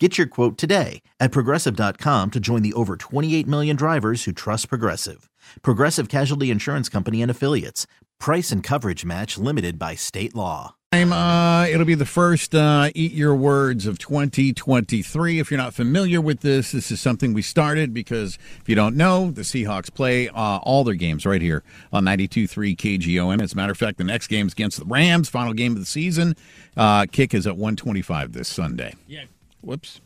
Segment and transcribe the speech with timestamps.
[0.00, 4.68] Get your quote today at progressive.com to join the over 28 million drivers who trust
[4.68, 5.30] Progressive.
[5.62, 7.86] Progressive Casualty Insurance Company and Affiliates.
[8.18, 10.74] Price and coverage match limited by state law.
[10.92, 15.38] Uh, it'll be the first uh, Eat Your Words of 2023.
[15.40, 18.96] If you're not familiar with this, this is something we started because if you don't
[18.96, 23.42] know, the Seahawks play uh, all their games right here on 92.3 KGON.
[23.42, 25.78] As a matter of fact, the next game is against the Rams, final game of
[25.78, 26.36] the season.
[26.76, 28.94] Uh, kick is at 125 this Sunday.
[29.08, 29.24] Yeah.
[29.64, 30.00] Whoops.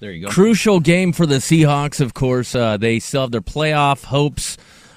[0.00, 0.32] There you go.
[0.32, 2.54] Crucial game for the Seahawks, of course.
[2.54, 4.56] Uh, they still have their playoff hopes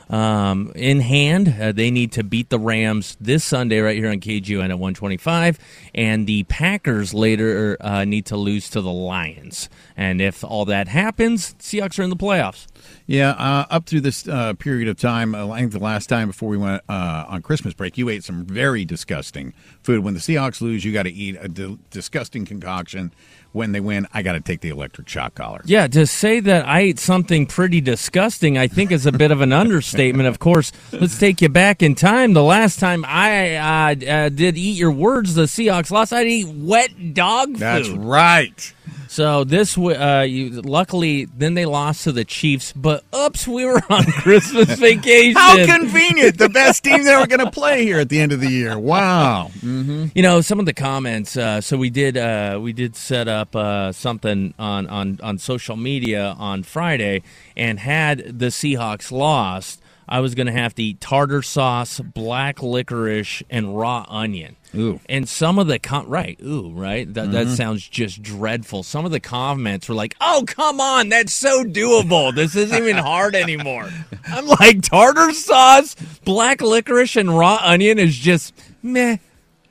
[0.09, 1.55] um, in hand.
[1.59, 5.59] Uh, they need to beat the Rams this Sunday right here on KGON at 125,
[5.94, 9.70] and the Packers later uh, need to lose to the Lions.
[9.98, 12.67] And if all that happens, Seahawks are in the playoffs.
[13.08, 16.28] Yeah, uh, up through this uh, period of time, uh, I think the last time
[16.28, 20.03] before we went uh, on Christmas break, you ate some very disgusting food.
[20.03, 23.14] When the Seahawks lose, you got to eat a di- disgusting concoction.
[23.56, 25.61] When they win, I got to take the electric shock collar.
[25.64, 29.39] Yeah, to say that I ate something pretty disgusting, I think is a bit of
[29.39, 30.28] an understatement.
[30.28, 32.33] Of course, let's take you back in time.
[32.33, 36.11] The last time I uh, uh, did eat your words, the Seahawks lost.
[36.11, 37.59] I eat wet dog food.
[37.59, 38.73] That's right.
[39.16, 42.73] So this, uh, you, luckily, then they lost to the Chiefs.
[42.73, 45.38] But oops, we were on Christmas vacation.
[45.38, 46.38] How convenient!
[46.38, 48.77] The best team they were going to play here at the end of the year.
[48.77, 49.52] Wow.
[49.63, 51.38] You know some of the comments.
[51.38, 55.77] Uh, so we did uh, we did set up uh, something on, on on social
[55.77, 57.23] media on Friday,
[57.55, 62.61] and had the Seahawks lost, I was going to have to eat tartar sauce, black
[62.61, 64.56] licorice, and raw onion.
[64.75, 65.00] Ooh.
[65.08, 67.11] And some of the com- right, ooh, right.
[67.14, 67.56] That that mm-hmm.
[67.56, 68.83] sounds just dreadful.
[68.83, 72.36] Some of the comments were like, "Oh, come on, that's so doable.
[72.36, 73.89] This isn't even hard anymore."
[74.26, 75.95] I'm like, tartar sauce,
[76.26, 79.17] black licorice, and raw onion is just meh.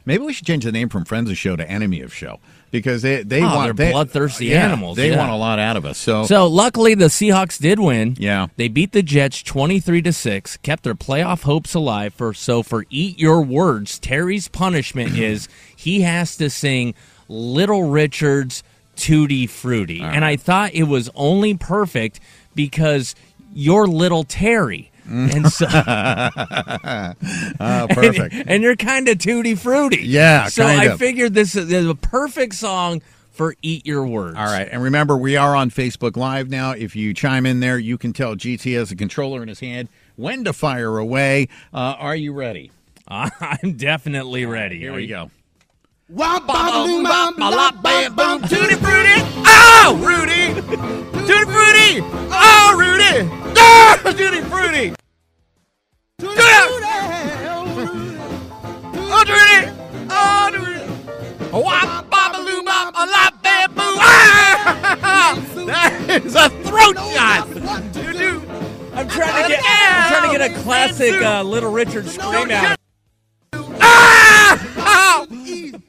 [0.07, 3.03] Maybe we should change the name from Friends of Show to Enemy of Show because
[3.03, 5.17] they they Oh, want they- bloodthirsty yeah, animals, They yeah.
[5.19, 5.97] want a lot out of us.
[5.97, 8.17] So, So luckily the Seahawks did win.
[8.19, 8.49] Yeah.
[8.57, 12.85] They beat the Jets 23 to 6, kept their playoff hopes alive for so for
[12.91, 16.95] eat your words, Terry's punishment is he has to sing
[17.29, 18.63] Little Richard's
[18.97, 20.01] Tutti Frutti.
[20.03, 22.21] And I thought it was only perfect
[22.55, 23.15] because
[23.55, 24.91] you're little Terry.
[25.09, 27.15] And so uh,
[27.91, 28.35] perfect.
[28.47, 30.01] and, you're kind of tutti frutti.
[30.03, 30.99] Yeah, So kind I of.
[30.99, 34.37] figured this is a perfect song for Eat Your Words.
[34.39, 36.71] All right, and remember we are on Facebook Live now.
[36.73, 39.89] If you chime in there, you can tell GT has a controller in his hand
[40.17, 41.49] when to fire away.
[41.73, 42.71] Uh, are you ready?
[43.09, 44.79] I'm definitely ready.
[44.79, 45.31] Here we go.
[48.49, 49.21] Tutti frutti.
[49.47, 50.55] Oh, Rudy.
[51.27, 52.01] Tutti frutti.
[52.31, 53.44] Oh, Rudy.
[54.07, 54.95] Ah, tutti frutti.
[59.07, 59.61] Oh, Rudy.
[60.11, 60.85] Oh, Rudy.
[61.53, 63.97] Wop, babaloo, bop, a lot, bamboo.
[63.99, 65.41] Ah!
[65.67, 67.49] That is a throat shot.
[67.97, 68.43] You do.
[68.93, 69.63] I'm trying to get.
[69.65, 72.77] I'm trying to get a classic uh, Little Richard scream out.
[73.81, 75.27] Ah!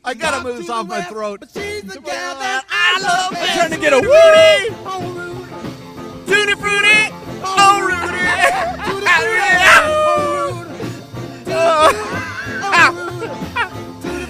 [0.06, 1.44] I gotta move this off my throat.
[1.54, 3.34] I love.
[3.36, 4.70] I'm trying to get a Woody.
[6.32, 7.15] Tutti frutti.
[11.48, 11.90] Oh.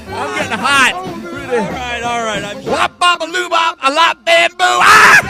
[0.07, 0.94] I'm getting hot.
[0.96, 1.12] All
[1.72, 2.44] right, all right.
[2.44, 4.57] I'm Wop, bop, a loo, bop, a lot, bamboo.
[4.63, 5.22] Ah!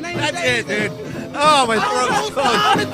[0.00, 0.92] That's it, dude.
[1.34, 2.88] Oh, my throat's closed.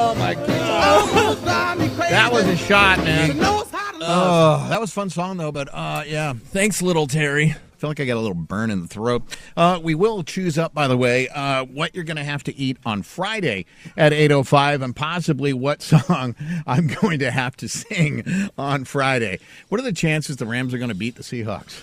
[0.00, 0.98] Oh, my God.
[2.10, 3.36] That was a shot, man.
[4.08, 6.32] Oh, that was a fun song, though, but uh, yeah.
[6.32, 7.50] Thanks, little Terry.
[7.50, 9.22] I feel like I got a little burn in the throat.
[9.56, 12.56] Uh, we will choose up, by the way, uh, what you're going to have to
[12.56, 16.34] eat on Friday at 8.05 and possibly what song
[16.66, 18.24] I'm going to have to sing
[18.58, 19.38] on Friday.
[19.68, 21.82] What are the chances the Rams are going to beat the Seahawks?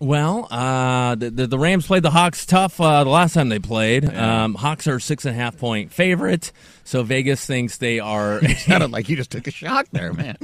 [0.00, 3.60] Well, uh, the, the the Rams played the Hawks tough uh, the last time they
[3.60, 4.04] played.
[4.12, 6.50] Um, Hawks are six and a half point favorite,
[6.82, 8.40] so Vegas thinks they are.
[8.42, 10.38] It sounded like you just took a shot there, man.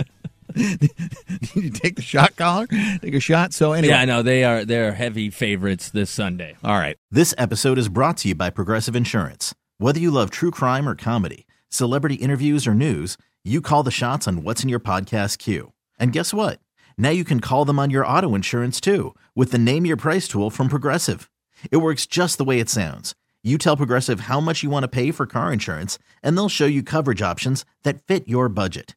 [0.58, 2.66] Did you take the shot collar?
[2.66, 3.52] Take a shot?
[3.52, 3.93] So anyway.
[3.93, 4.64] yeah, I know they are.
[4.64, 6.56] They're heavy favorites this Sunday.
[6.64, 6.96] All right.
[7.10, 9.55] This episode is brought to you by Progressive Insurance.
[9.78, 14.26] Whether you love true crime or comedy, celebrity interviews or news, you call the shots
[14.26, 15.72] on what's in your podcast queue.
[15.99, 16.61] And guess what?
[16.96, 20.26] Now you can call them on your auto insurance too with the Name Your Price
[20.26, 21.31] tool from Progressive.
[21.70, 23.14] It works just the way it sounds.
[23.44, 26.66] You tell Progressive how much you want to pay for car insurance, and they'll show
[26.66, 28.96] you coverage options that fit your budget.